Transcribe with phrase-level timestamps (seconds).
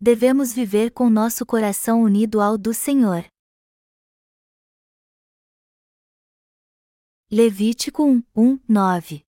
[0.00, 3.24] devemos viver com nosso coração unido ao do Senhor.
[7.30, 9.22] Levítico 1, 1, 9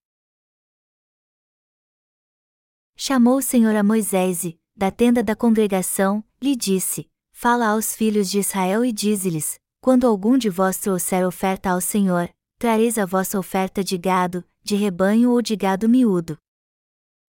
[2.96, 8.30] Chamou o Senhor a Moisés e, da tenda da congregação, lhe disse: Fala aos filhos
[8.30, 13.38] de Israel e dize-lhes: Quando algum de vós trouxer oferta ao Senhor, trareis a vossa
[13.38, 16.38] oferta de gado, de rebanho ou de gado miúdo.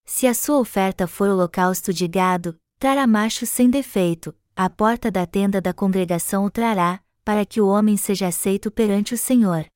[0.05, 5.27] Se a sua oferta for holocausto de gado, trará macho sem defeito, à porta da
[5.27, 9.67] tenda da congregação o trará, para que o homem seja aceito perante o Senhor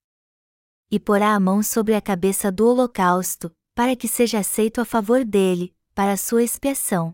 [0.90, 5.26] e porá a mão sobre a cabeça do holocausto, para que seja aceito a favor
[5.26, 7.14] dele, para a sua expiação.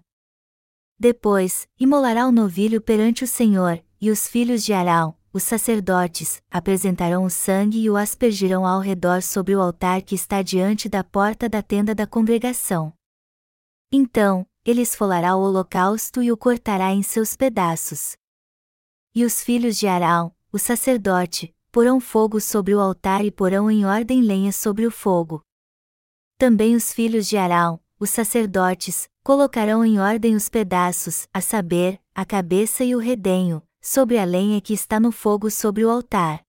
[0.99, 7.23] Depois, imolará o novilho perante o Senhor, e os filhos de Arão, os sacerdotes, apresentarão
[7.23, 11.49] o sangue e o aspergirão ao redor sobre o altar que está diante da porta
[11.49, 12.93] da tenda da congregação.
[13.91, 18.15] Então, ele esfolará o holocausto e o cortará em seus pedaços.
[19.13, 23.85] E os filhos de Arão, o sacerdote, porão fogo sobre o altar e porão em
[23.85, 25.41] ordem lenha sobre o fogo.
[26.37, 32.25] Também os filhos de Arão, os sacerdotes, colocarão em ordem os pedaços, a saber, a
[32.25, 36.43] cabeça e o redenho, sobre a lenha que está no fogo sobre o altar.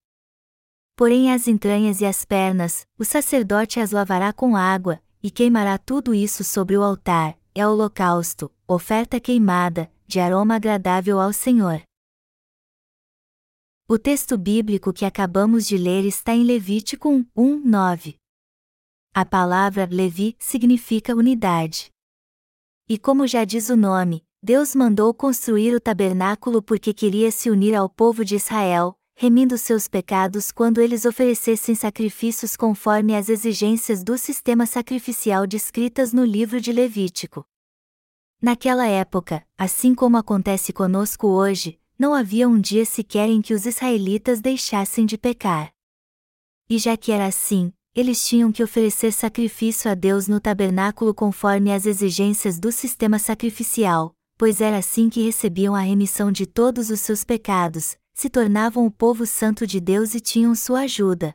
[0.96, 6.14] Porém as entranhas e as pernas, o sacerdote as lavará com água, e queimará tudo
[6.14, 11.82] isso sobre o altar, é holocausto, oferta queimada, de aroma agradável ao Senhor.
[13.86, 18.16] O texto bíblico que acabamos de ler está em Levítico 1, 1 9.
[19.14, 21.90] A palavra Levi significa unidade.
[22.88, 27.74] E como já diz o nome, Deus mandou construir o tabernáculo porque queria se unir
[27.74, 34.18] ao povo de Israel, remindo seus pecados quando eles oferecessem sacrifícios conforme as exigências do
[34.18, 37.46] sistema sacrificial descritas no livro de Levítico.
[38.42, 43.64] Naquela época, assim como acontece conosco hoje, não havia um dia sequer em que os
[43.64, 45.72] israelitas deixassem de pecar.
[46.68, 51.72] E já que era assim, eles tinham que oferecer sacrifício a Deus no tabernáculo conforme
[51.72, 56.98] as exigências do sistema sacrificial, pois era assim que recebiam a remissão de todos os
[56.98, 61.34] seus pecados, se tornavam o povo santo de Deus e tinham sua ajuda.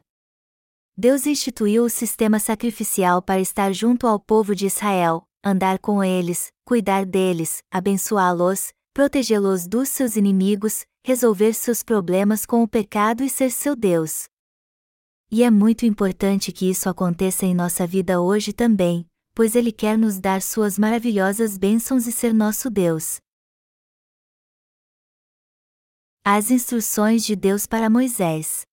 [0.98, 6.52] Deus instituiu o sistema sacrificial para estar junto ao povo de Israel, andar com eles,
[6.66, 13.52] cuidar deles, abençoá-los, protegê-los dos seus inimigos, resolver seus problemas com o pecado e ser
[13.52, 14.26] seu Deus.
[15.30, 19.06] E é muito importante que isso aconteça em nossa vida hoje também,
[19.36, 23.20] pois Ele quer nos dar suas maravilhosas bênçãos e ser nosso Deus.
[26.30, 28.64] As instruções de Deus para Moisés.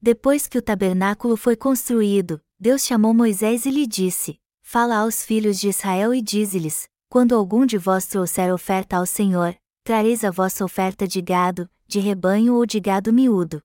[0.00, 5.60] Depois que o tabernáculo foi construído, Deus chamou Moisés e lhe disse: Fala aos filhos
[5.60, 9.54] de Israel e dize-lhes: quando algum de vós trouxer oferta ao Senhor,
[9.84, 13.62] trareis a vossa oferta de gado, de rebanho ou de gado miúdo.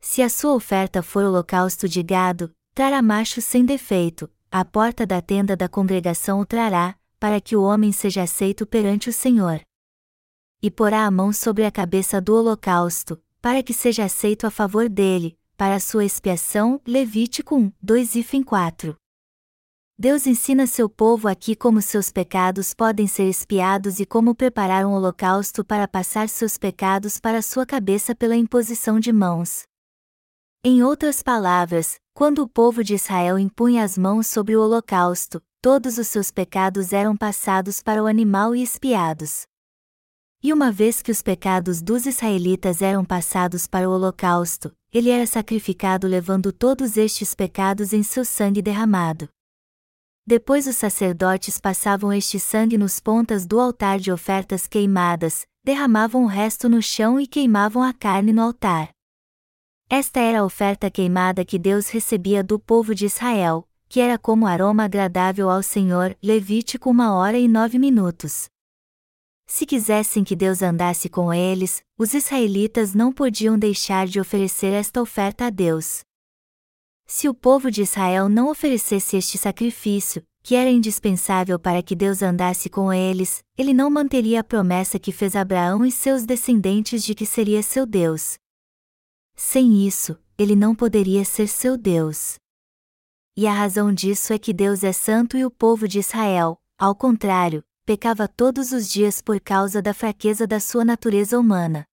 [0.00, 5.20] Se a sua oferta for holocausto de gado, trará macho sem defeito, à porta da
[5.20, 9.60] tenda da congregação o trará, para que o homem seja aceito perante o Senhor.
[10.62, 14.88] E porá a mão sobre a cabeça do holocausto, para que seja aceito a favor
[14.88, 16.80] dele, para sua expiação.
[16.86, 18.96] Levítico 1, 2 e 4.
[19.98, 24.92] Deus ensina seu povo aqui como seus pecados podem ser espiados e como preparar um
[24.92, 29.62] holocausto para passar seus pecados para sua cabeça pela imposição de mãos.
[30.64, 35.98] Em outras palavras, quando o povo de Israel impunha as mãos sobre o holocausto, todos
[35.98, 39.42] os seus pecados eram passados para o animal e espiados.
[40.42, 45.24] E uma vez que os pecados dos israelitas eram passados para o holocausto, ele era
[45.24, 49.28] sacrificado levando todos estes pecados em seu sangue derramado.
[50.26, 56.28] Depois os sacerdotes passavam este sangue nos pontas do altar de ofertas queimadas, derramavam o
[56.28, 58.90] resto no chão e queimavam a carne no altar.
[59.88, 64.46] Esta era a oferta queimada que Deus recebia do povo de Israel, que era como
[64.46, 66.16] aroma agradável ao Senhor.
[66.20, 68.51] Levítico uma hora e nove minutos.
[69.54, 74.98] Se quisessem que Deus andasse com eles, os israelitas não podiam deixar de oferecer esta
[74.98, 76.00] oferta a Deus.
[77.06, 82.22] Se o povo de Israel não oferecesse este sacrifício, que era indispensável para que Deus
[82.22, 87.14] andasse com eles, ele não manteria a promessa que fez Abraão e seus descendentes de
[87.14, 88.38] que seria seu Deus.
[89.36, 92.36] Sem isso, ele não poderia ser seu Deus.
[93.36, 96.94] E a razão disso é que Deus é santo e o povo de Israel, ao
[96.94, 97.62] contrário,
[97.92, 101.84] pecava todos os dias por causa da fraqueza da sua natureza humana.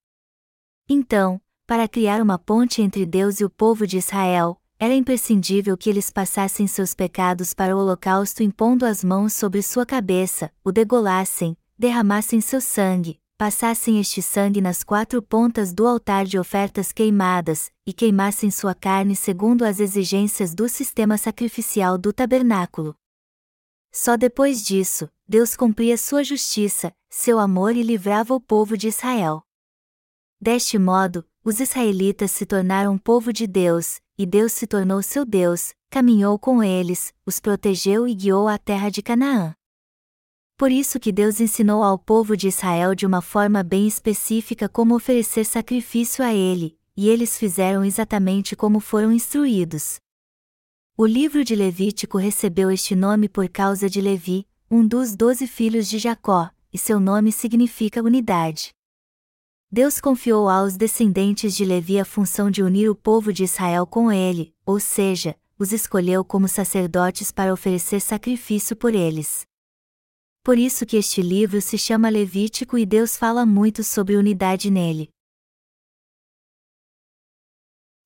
[0.87, 5.89] Então, para criar uma ponte entre Deus e o povo de Israel, era imprescindível que
[5.89, 11.57] eles passassem seus pecados para o holocausto impondo as mãos sobre sua cabeça, o degolassem,
[11.77, 17.91] derramassem seu sangue, passassem este sangue nas quatro pontas do altar de ofertas queimadas, e
[17.91, 22.95] queimassem sua carne segundo as exigências do sistema sacrificial do tabernáculo.
[23.91, 29.43] Só depois disso, Deus cumpria sua justiça, seu amor e livrava o povo de Israel.
[30.41, 35.75] Deste modo, os israelitas se tornaram povo de Deus, e Deus se tornou seu Deus,
[35.87, 39.53] caminhou com eles, os protegeu e guiou à terra de Canaã.
[40.57, 44.95] Por isso que Deus ensinou ao povo de Israel de uma forma bem específica como
[44.95, 49.99] oferecer sacrifício a ele, e eles fizeram exatamente como foram instruídos.
[50.97, 55.89] O livro de Levítico recebeu este nome por causa de Levi, um dos doze filhos
[55.89, 58.69] de Jacó, e seu nome significa unidade.
[59.71, 64.11] Deus confiou aos descendentes de Levi a função de unir o povo de Israel com
[64.11, 69.43] ele, ou seja, os escolheu como sacerdotes para oferecer sacrifício por eles.
[70.43, 75.09] Por isso que este livro se chama Levítico e Deus fala muito sobre unidade nele.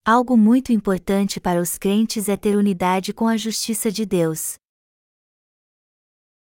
[0.05, 4.55] Algo muito importante para os crentes é ter unidade com a justiça de Deus.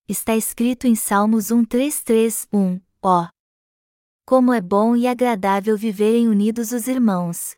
[0.09, 3.27] Está escrito em Salmos 133:1, ó.
[4.25, 7.55] Como é bom e agradável viverem unidos os irmãos.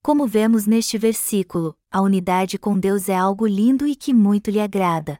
[0.00, 4.60] Como vemos neste versículo, a unidade com Deus é algo lindo e que muito lhe
[4.60, 5.18] agrada.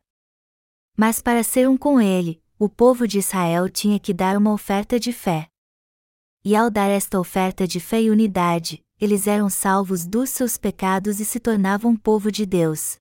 [0.96, 5.00] Mas para ser um com ele, o povo de Israel tinha que dar uma oferta
[5.00, 5.48] de fé.
[6.44, 11.18] E ao dar esta oferta de fé e unidade, eles eram salvos dos seus pecados
[11.18, 12.96] e se tornavam povo de Deus.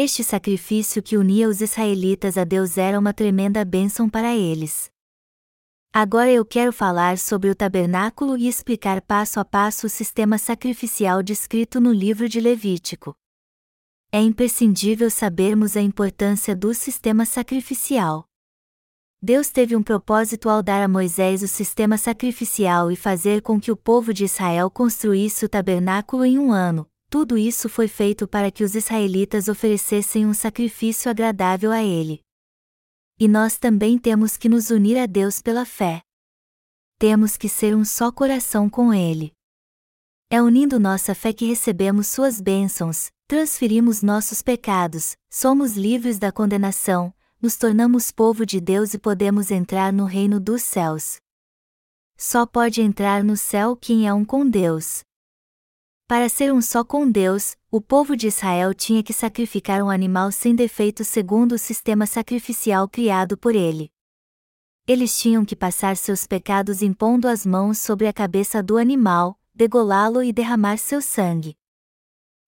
[0.00, 4.88] Este sacrifício que unia os israelitas a Deus era uma tremenda bênção para eles.
[5.92, 11.20] Agora eu quero falar sobre o tabernáculo e explicar passo a passo o sistema sacrificial
[11.20, 13.12] descrito no livro de Levítico
[14.12, 18.24] é imprescindível sabermos a importância do sistema sacrificial.
[19.20, 23.72] Deus teve um propósito ao dar a Moisés o sistema sacrificial e fazer com que
[23.72, 26.88] o povo de Israel construísse o tabernáculo em um ano.
[27.10, 32.20] Tudo isso foi feito para que os israelitas oferecessem um sacrifício agradável a Ele.
[33.18, 36.02] E nós também temos que nos unir a Deus pela fé.
[36.98, 39.32] Temos que ser um só coração com Ele.
[40.30, 47.14] É unindo nossa fé que recebemos Suas bênçãos, transferimos nossos pecados, somos livres da condenação,
[47.40, 51.16] nos tornamos povo de Deus e podemos entrar no reino dos céus.
[52.18, 55.02] Só pode entrar no céu quem é um com Deus.
[56.08, 60.32] Para ser um só com Deus, o povo de Israel tinha que sacrificar um animal
[60.32, 63.92] sem defeito segundo o sistema sacrificial criado por ele.
[64.86, 70.22] Eles tinham que passar seus pecados impondo as mãos sobre a cabeça do animal, degolá-lo
[70.22, 71.54] e derramar seu sangue.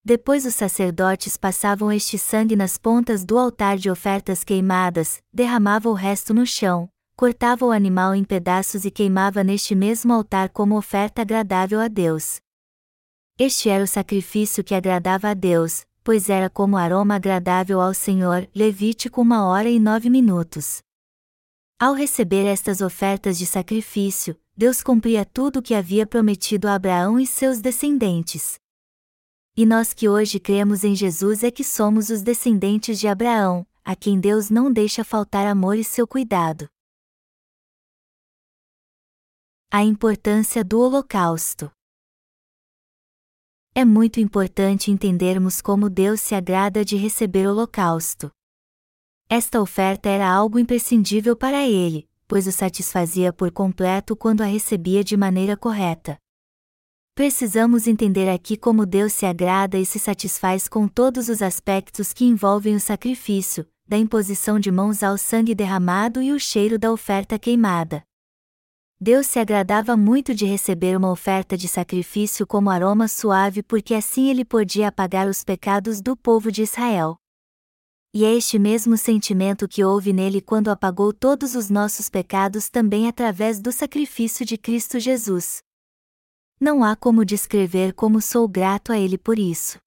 [0.05, 5.93] Depois os sacerdotes passavam este sangue nas pontas do altar de ofertas queimadas, derramava o
[5.93, 11.23] resto no chão, cortava o animal em pedaços e queimava neste mesmo altar como oferta
[11.23, 12.39] agradável a Deus.
[13.41, 18.45] Este era o sacrifício que agradava a Deus, pois era como aroma agradável ao Senhor.
[18.53, 20.79] Levítico uma hora e nove minutos.
[21.79, 27.17] Ao receber estas ofertas de sacrifício, Deus cumpria tudo o que havia prometido a Abraão
[27.17, 28.59] e seus descendentes.
[29.55, 33.95] E nós que hoje cremos em Jesus é que somos os descendentes de Abraão, a
[33.95, 36.67] quem Deus não deixa faltar amor e seu cuidado.
[39.71, 41.71] A importância do Holocausto.
[43.79, 48.29] É muito importante entendermos como Deus se agrada de receber holocausto.
[49.29, 55.01] Esta oferta era algo imprescindível para ele, pois o satisfazia por completo quando a recebia
[55.01, 56.17] de maneira correta.
[57.15, 62.25] Precisamos entender aqui como Deus se agrada e se satisfaz com todos os aspectos que
[62.25, 67.39] envolvem o sacrifício, da imposição de mãos ao sangue derramado e o cheiro da oferta
[67.39, 68.03] queimada.
[69.01, 74.29] Deus se agradava muito de receber uma oferta de sacrifício como aroma suave porque assim
[74.29, 77.15] ele podia apagar os pecados do povo de Israel.
[78.13, 83.07] E é este mesmo sentimento que houve nele quando apagou todos os nossos pecados também
[83.07, 85.61] através do sacrifício de Cristo Jesus.
[86.59, 89.77] Não há como descrever como sou grato a Ele por isso.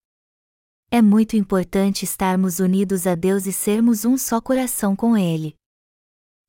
[0.90, 5.54] É muito importante estarmos unidos a Deus e sermos um só coração com Ele.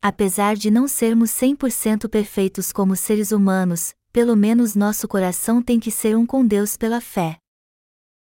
[0.05, 5.89] Apesar de não sermos 100% perfeitos como seres humanos, pelo menos nosso coração tem que
[5.89, 7.37] ser um com Deus pela fé.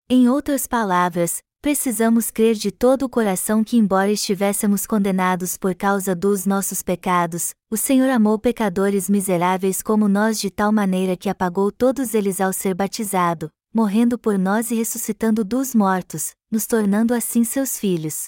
[0.07, 6.15] Em outras palavras, precisamos crer de todo o coração que, embora estivéssemos condenados por causa
[6.15, 11.73] dos nossos pecados, o Senhor amou pecadores miseráveis como nós de tal maneira que apagou
[11.73, 17.45] todos eles ao ser batizado, morrendo por nós e ressuscitando dos mortos, nos tornando assim
[17.45, 18.27] seus filhos.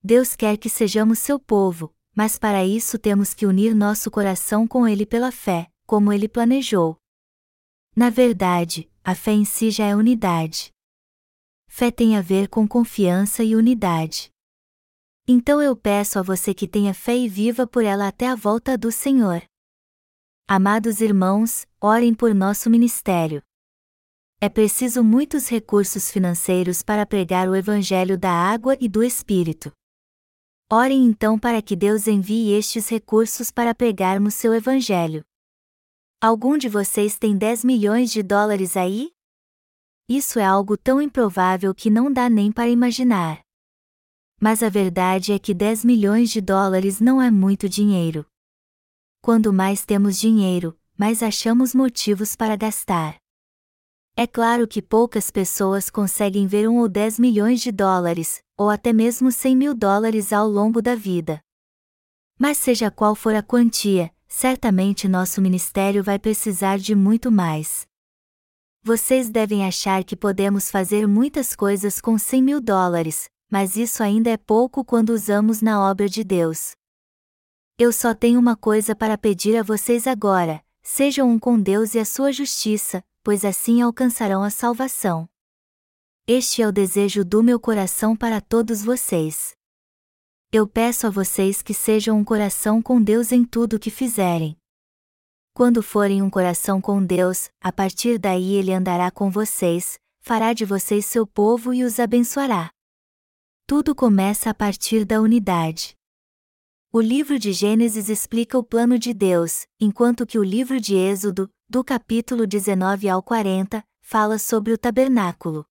[0.00, 4.88] Deus quer que sejamos seu povo, mas para isso temos que unir nosso coração com
[4.88, 6.96] Ele pela fé, como Ele planejou.
[7.94, 10.70] Na verdade, a fé em si já é unidade.
[11.68, 14.30] Fé tem a ver com confiança e unidade.
[15.28, 18.78] Então eu peço a você que tenha fé e viva por ela até a volta
[18.78, 19.42] do Senhor.
[20.48, 23.42] Amados irmãos, orem por nosso ministério.
[24.40, 29.70] É preciso muitos recursos financeiros para pregar o Evangelho da água e do Espírito.
[30.68, 35.24] Orem então para que Deus envie estes recursos para pregarmos seu Evangelho.
[36.20, 39.12] Algum de vocês tem 10 milhões de dólares aí?
[40.08, 43.42] Isso é algo tão improvável que não dá nem para imaginar.
[44.40, 48.26] Mas a verdade é que 10 milhões de dólares não é muito dinheiro.
[49.20, 53.20] Quando mais temos dinheiro, mais achamos motivos para gastar.
[54.16, 58.92] É claro que poucas pessoas conseguem ver um ou 10 milhões de dólares, ou até
[58.92, 61.40] mesmo 100 mil dólares ao longo da vida.
[62.38, 67.86] Mas seja qual for a quantia, certamente nosso ministério vai precisar de muito mais.
[68.82, 74.30] Vocês devem achar que podemos fazer muitas coisas com 100 mil dólares, mas isso ainda
[74.30, 76.72] é pouco quando usamos na obra de Deus.
[77.78, 81.98] Eu só tenho uma coisa para pedir a vocês agora: sejam um com Deus e
[81.98, 85.28] a sua justiça, pois assim alcançarão a salvação.
[86.28, 89.54] Este é o desejo do meu coração para todos vocês.
[90.50, 94.56] Eu peço a vocês que sejam um coração com Deus em tudo o que fizerem.
[95.54, 100.64] Quando forem um coração com Deus, a partir daí Ele andará com vocês, fará de
[100.64, 102.72] vocês seu povo e os abençoará.
[103.64, 105.94] Tudo começa a partir da unidade.
[106.92, 111.48] O livro de Gênesis explica o plano de Deus, enquanto que o livro de Êxodo,
[111.68, 115.64] do capítulo 19 ao 40, fala sobre o tabernáculo.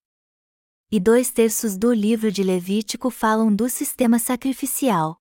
[0.96, 5.18] E dois terços do livro de Levítico falam do sistema sacrificial.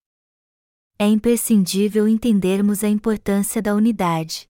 [0.97, 4.47] É imprescindível entendermos a importância da unidade.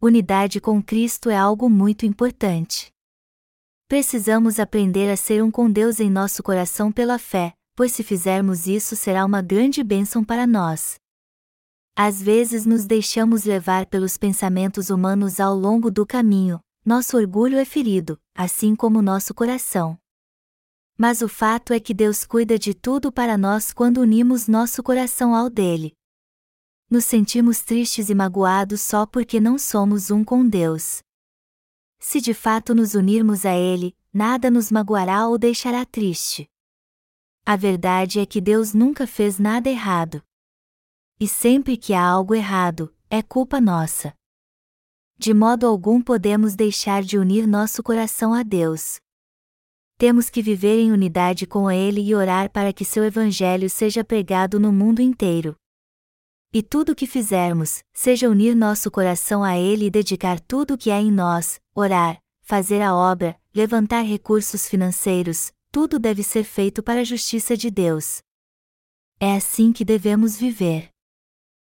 [0.00, 2.92] Unidade com Cristo é algo muito importante.
[3.88, 8.68] Precisamos aprender a ser um com Deus em nosso coração pela fé, pois se fizermos
[8.68, 10.94] isso será uma grande bênção para nós.
[11.96, 17.64] Às vezes nos deixamos levar pelos pensamentos humanos ao longo do caminho, nosso orgulho é
[17.64, 19.98] ferido, assim como nosso coração.
[21.02, 25.34] Mas o fato é que Deus cuida de tudo para nós quando unimos nosso coração
[25.34, 25.96] ao dele.
[26.90, 31.02] Nos sentimos tristes e magoados só porque não somos um com Deus.
[31.98, 36.46] Se de fato nos unirmos a Ele, nada nos magoará ou deixará triste.
[37.46, 40.22] A verdade é que Deus nunca fez nada errado.
[41.18, 44.14] E sempre que há algo errado, é culpa nossa.
[45.16, 49.00] De modo algum podemos deixar de unir nosso coração a Deus.
[50.00, 54.58] Temos que viver em unidade com Ele e orar para que seu Evangelho seja pregado
[54.58, 55.54] no mundo inteiro.
[56.54, 60.78] E tudo o que fizermos, seja unir nosso coração a Ele e dedicar tudo o
[60.78, 66.82] que há em nós, orar, fazer a obra, levantar recursos financeiros, tudo deve ser feito
[66.82, 68.22] para a justiça de Deus.
[69.20, 70.88] É assim que devemos viver.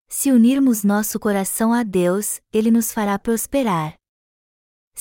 [0.08, 3.96] Se unirmos nosso coração a Deus, Ele nos fará prosperar.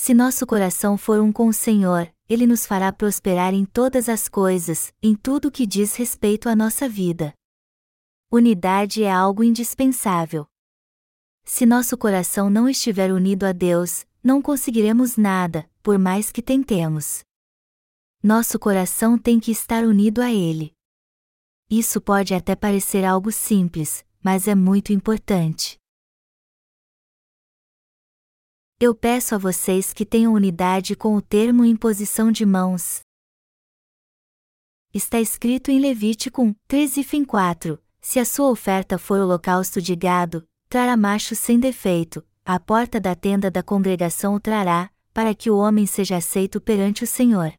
[0.02, 4.30] Se nosso coração for um com o Senhor, Ele nos fará prosperar em todas as
[4.30, 7.34] coisas, em tudo que diz respeito à nossa vida.
[8.32, 10.46] Unidade é algo indispensável.
[11.44, 17.22] Se nosso coração não estiver unido a Deus, não conseguiremos nada, por mais que tentemos
[18.22, 20.72] nosso coração tem que estar unido a Ele.
[21.70, 25.79] Isso pode até parecer algo simples, mas é muito importante.
[28.82, 33.00] Eu peço a vocês que tenham unidade com o termo imposição de mãos.
[34.94, 39.94] Está escrito em Levítico 1, 13 e 4: Se a sua oferta for holocausto de
[39.94, 45.50] gado, trará macho sem defeito, à porta da tenda da congregação o trará, para que
[45.50, 47.52] o homem seja aceito perante o Senhor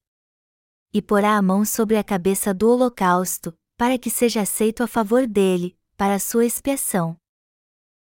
[0.93, 5.25] e porá a mão sobre a cabeça do holocausto, para que seja aceito a favor
[5.25, 7.20] dele, para a sua expiação.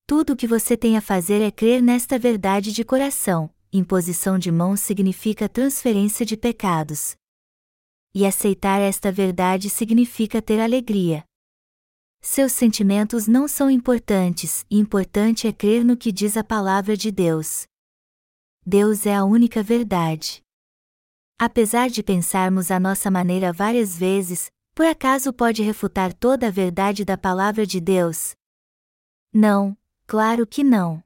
[0.06, 3.50] Tudo o que você tem a fazer é crer nesta verdade de coração.
[3.72, 7.16] Imposição de mãos significa transferência de pecados.
[8.14, 11.24] E aceitar esta verdade significa ter alegria.
[12.22, 17.66] Seus sentimentos não são importantes, importante é crer no que diz a palavra de Deus.
[18.66, 20.42] Deus é a única verdade.
[21.40, 27.04] Apesar de pensarmos à nossa maneira várias vezes, por acaso pode refutar toda a verdade
[27.04, 28.36] da palavra de Deus?
[29.34, 31.04] Não, claro que não.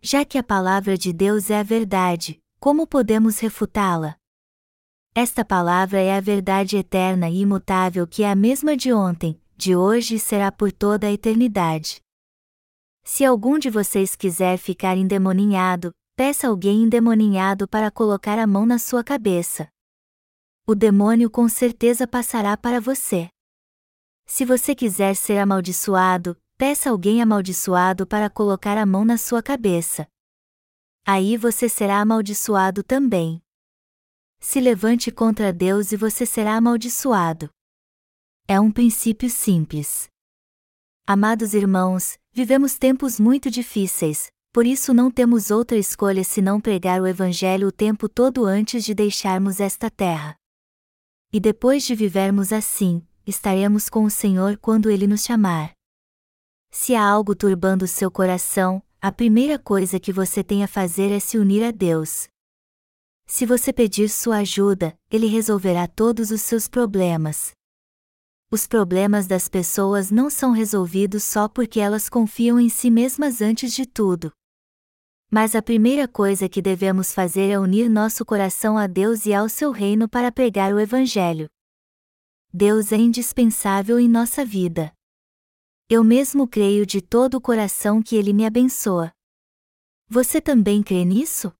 [0.00, 4.16] Já que a palavra de Deus é a verdade, como podemos refutá-la?
[5.14, 9.76] Esta palavra é a verdade eterna e imutável que é a mesma de ontem, de
[9.76, 12.00] hoje e será por toda a eternidade.
[13.04, 18.78] Se algum de vocês quiser ficar endemoninhado, peça alguém endemoninhado para colocar a mão na
[18.78, 19.68] sua cabeça.
[20.66, 23.28] O demônio com certeza passará para você.
[24.24, 30.06] Se você quiser ser amaldiçoado, peça alguém amaldiçoado para colocar a mão na sua cabeça.
[31.04, 33.42] Aí você será amaldiçoado também.
[34.38, 37.50] Se levante contra Deus e você será amaldiçoado.
[38.46, 40.08] É um princípio simples.
[41.04, 47.08] Amados irmãos, vivemos tempos muito difíceis, por isso não temos outra escolha senão pregar o
[47.08, 50.36] Evangelho o tempo todo antes de deixarmos esta terra.
[51.32, 55.74] E depois de vivermos assim, estaremos com o Senhor quando Ele nos chamar.
[56.74, 61.20] Se há algo turbando seu coração, a primeira coisa que você tem a fazer é
[61.20, 62.28] se unir a Deus.
[63.26, 67.52] Se você pedir sua ajuda, Ele resolverá todos os seus problemas.
[68.50, 73.74] Os problemas das pessoas não são resolvidos só porque elas confiam em si mesmas antes
[73.74, 74.32] de tudo.
[75.30, 79.46] Mas a primeira coisa que devemos fazer é unir nosso coração a Deus e ao
[79.46, 81.50] seu reino para pregar o Evangelho.
[82.52, 84.90] Deus é indispensável em nossa vida.
[85.94, 89.12] Eu mesmo creio de todo o coração que Ele me abençoa.
[90.08, 91.52] Você também crê nisso?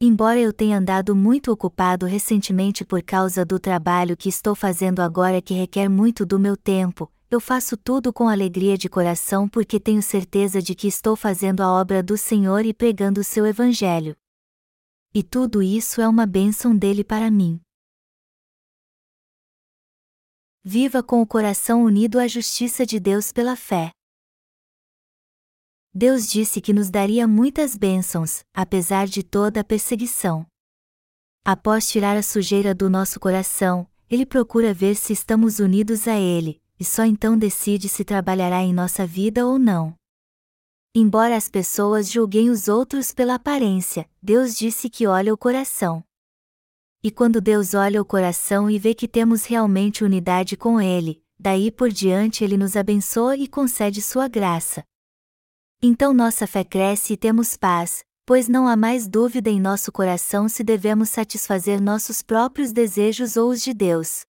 [0.00, 5.42] Embora eu tenha andado muito ocupado recentemente por causa do trabalho que estou fazendo agora
[5.42, 10.04] que requer muito do meu tempo, eu faço tudo com alegria de coração porque tenho
[10.04, 14.16] certeza de que estou fazendo a obra do Senhor e pregando o seu Evangelho.
[15.12, 17.60] E tudo isso é uma bênção dele para mim.
[20.64, 23.90] Viva com o coração unido à justiça de Deus pela fé.
[25.92, 30.46] Deus disse que nos daria muitas bênçãos, apesar de toda a perseguição.
[31.44, 36.62] Após tirar a sujeira do nosso coração, Ele procura ver se estamos unidos a Ele,
[36.78, 39.96] e só então decide se trabalhará em nossa vida ou não.
[40.94, 46.04] Embora as pessoas julguem os outros pela aparência, Deus disse que olha o coração.
[47.04, 51.68] E quando Deus olha o coração e vê que temos realmente unidade com Ele, daí
[51.68, 54.84] por diante Ele nos abençoa e concede Sua graça.
[55.82, 60.48] Então nossa fé cresce e temos paz, pois não há mais dúvida em nosso coração
[60.48, 64.22] se devemos satisfazer nossos próprios desejos ou os de Deus.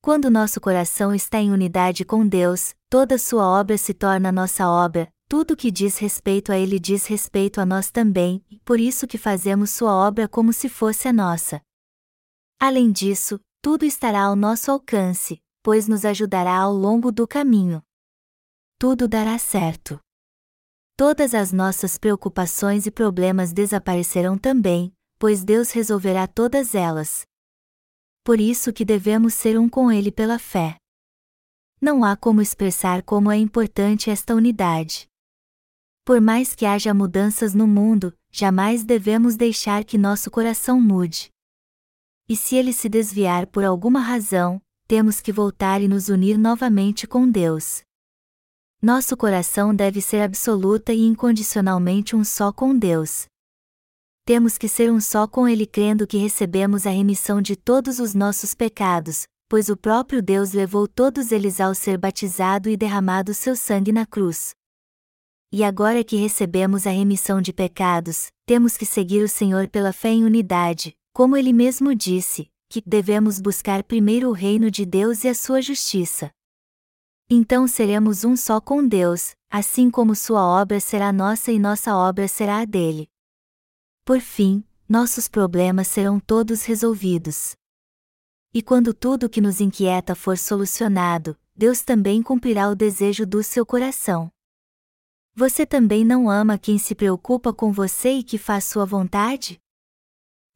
[0.00, 5.12] Quando nosso coração está em unidade com Deus, toda Sua obra se torna nossa obra,
[5.28, 9.70] tudo que diz respeito a Ele diz respeito a nós também, por isso que fazemos
[9.70, 11.60] Sua obra como se fosse a nossa.
[12.64, 17.82] Além disso, tudo estará ao nosso alcance, pois nos ajudará ao longo do caminho.
[18.78, 19.98] Tudo dará certo.
[20.96, 27.26] Todas as nossas preocupações e problemas desaparecerão também, pois Deus resolverá todas elas.
[28.22, 30.76] Por isso que devemos ser um com Ele pela fé.
[31.80, 35.08] Não há como expressar como é importante esta unidade.
[36.04, 41.31] Por mais que haja mudanças no mundo, jamais devemos deixar que nosso coração mude.
[42.28, 47.06] E se ele se desviar por alguma razão, temos que voltar e nos unir novamente
[47.06, 47.82] com Deus.
[48.80, 53.26] Nosso coração deve ser absoluta e incondicionalmente um só com Deus.
[54.24, 58.14] Temos que ser um só com Ele crendo que recebemos a remissão de todos os
[58.14, 63.54] nossos pecados, pois o próprio Deus levou todos eles ao ser batizado e derramado seu
[63.54, 64.50] sangue na cruz.
[65.52, 70.08] E agora que recebemos a remissão de pecados, temos que seguir o Senhor pela fé
[70.08, 75.28] em unidade, como ele mesmo disse, que devemos buscar primeiro o reino de Deus e
[75.28, 76.30] a sua justiça.
[77.28, 82.26] Então seremos um só com Deus, assim como sua obra será nossa e nossa obra
[82.26, 83.10] será a dele.
[84.04, 87.54] Por fim, nossos problemas serão todos resolvidos.
[88.52, 93.64] E quando tudo que nos inquieta for solucionado, Deus também cumprirá o desejo do seu
[93.64, 94.30] coração.
[95.34, 99.61] Você também não ama quem se preocupa com você e que faz sua vontade?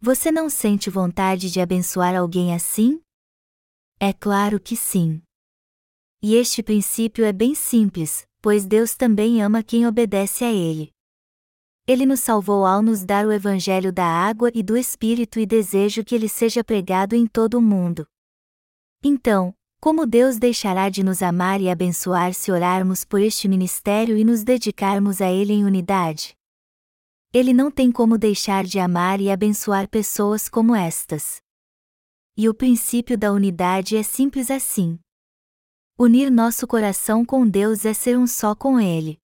[0.00, 3.00] Você não sente vontade de abençoar alguém assim?
[3.98, 5.22] É claro que sim.
[6.22, 10.92] E este princípio é bem simples, pois Deus também ama quem obedece a Ele.
[11.86, 16.04] Ele nos salvou ao nos dar o Evangelho da água e do Espírito e desejo
[16.04, 18.06] que ele seja pregado em todo o mundo.
[19.02, 24.24] Então, como Deus deixará de nos amar e abençoar se orarmos por este ministério e
[24.24, 26.35] nos dedicarmos a ele em unidade?
[27.36, 31.42] Ele não tem como deixar de amar e abençoar pessoas como estas.
[32.34, 34.98] E o princípio da unidade é simples assim.
[35.98, 39.18] Unir nosso coração com Deus é ser um só com Ele.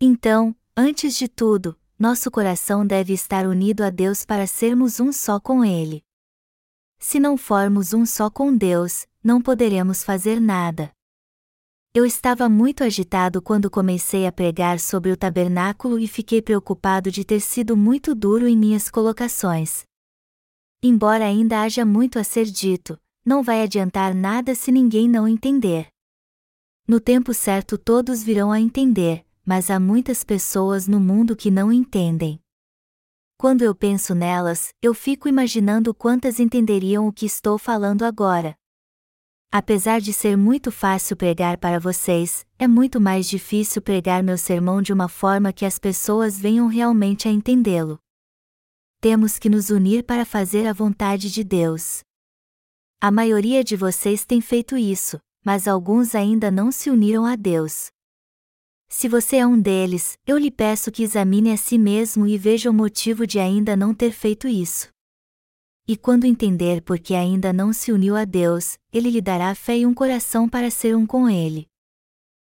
[0.00, 5.38] Então, antes de tudo, nosso coração deve estar unido a Deus para sermos um só
[5.38, 6.02] com Ele.
[6.98, 10.92] Se não formos um só com Deus, não poderemos fazer nada.
[11.94, 17.22] Eu estava muito agitado quando comecei a pregar sobre o tabernáculo e fiquei preocupado de
[17.22, 19.84] ter sido muito duro em minhas colocações.
[20.82, 25.88] Embora ainda haja muito a ser dito, não vai adiantar nada se ninguém não entender.
[26.88, 31.70] No tempo certo todos virão a entender, mas há muitas pessoas no mundo que não
[31.70, 32.40] entendem.
[33.36, 38.56] Quando eu penso nelas, eu fico imaginando quantas entenderiam o que estou falando agora.
[39.54, 44.80] Apesar de ser muito fácil pregar para vocês, é muito mais difícil pregar meu sermão
[44.80, 47.98] de uma forma que as pessoas venham realmente a entendê-lo.
[48.98, 52.00] Temos que nos unir para fazer a vontade de Deus.
[52.98, 57.90] A maioria de vocês tem feito isso, mas alguns ainda não se uniram a Deus.
[58.88, 62.70] Se você é um deles, eu lhe peço que examine a si mesmo e veja
[62.70, 64.88] o motivo de ainda não ter feito isso.
[65.86, 69.78] E quando entender por que ainda não se uniu a Deus, Ele lhe dará fé
[69.78, 71.68] e um coração para ser um com Ele.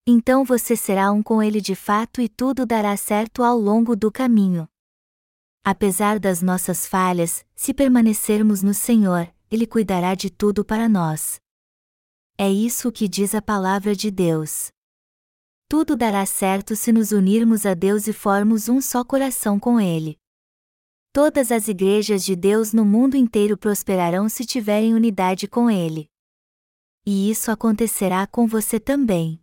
[0.07, 4.11] Então você será um com Ele de fato e tudo dará certo ao longo do
[4.11, 4.67] caminho.
[5.63, 11.39] Apesar das nossas falhas, se permanecermos no Senhor, Ele cuidará de tudo para nós.
[12.37, 14.69] É isso que diz a palavra de Deus.
[15.67, 20.19] Tudo dará certo se nos unirmos a Deus e formos um só coração com Ele.
[21.15, 26.09] Todas as igrejas de Deus no mundo inteiro prosperarão se tiverem unidade com Ele.
[27.05, 29.39] E isso acontecerá com você também.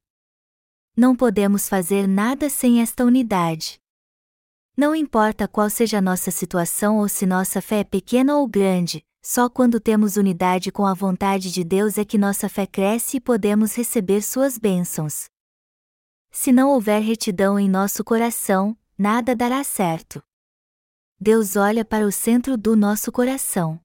[0.94, 3.80] Não podemos fazer nada sem esta unidade.
[4.76, 9.02] Não importa qual seja a nossa situação ou se nossa fé é pequena ou grande,
[9.22, 13.20] só quando temos unidade com a vontade de Deus é que nossa fé cresce e
[13.20, 15.24] podemos receber suas bênçãos.
[16.30, 20.22] Se não houver retidão em nosso coração, nada dará certo.
[21.24, 23.78] Deus olha para o centro do nosso coração.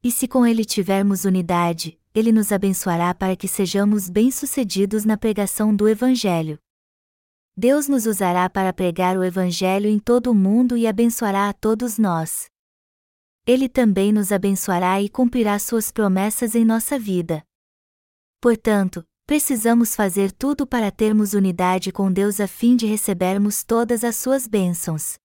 [0.00, 5.74] E se com Ele tivermos unidade, Ele nos abençoará para que sejamos bem-sucedidos na pregação
[5.74, 6.56] do Evangelho.
[7.56, 11.98] Deus nos usará para pregar o Evangelho em todo o mundo e abençoará a todos
[11.98, 12.46] nós.
[13.44, 17.42] Ele também nos abençoará e cumprirá suas promessas em nossa vida.
[18.40, 24.14] Portanto, precisamos fazer tudo para termos unidade com Deus a fim de recebermos todas as
[24.14, 25.18] suas bênçãos.